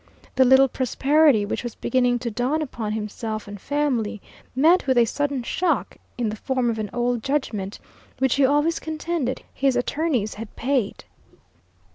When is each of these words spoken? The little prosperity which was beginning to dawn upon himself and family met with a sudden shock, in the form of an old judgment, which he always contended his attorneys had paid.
The 0.35 0.45
little 0.45 0.67
prosperity 0.67 1.45
which 1.45 1.61
was 1.61 1.75
beginning 1.75 2.17
to 2.25 2.31
dawn 2.31 2.63
upon 2.63 2.91
himself 2.93 3.47
and 3.47 3.61
family 3.61 4.19
met 4.55 4.87
with 4.87 4.97
a 4.97 5.05
sudden 5.05 5.43
shock, 5.43 5.95
in 6.17 6.27
the 6.29 6.35
form 6.35 6.71
of 6.71 6.79
an 6.79 6.89
old 6.91 7.21
judgment, 7.21 7.77
which 8.17 8.33
he 8.33 8.43
always 8.43 8.79
contended 8.79 9.43
his 9.53 9.75
attorneys 9.75 10.33
had 10.33 10.55
paid. 10.55 11.03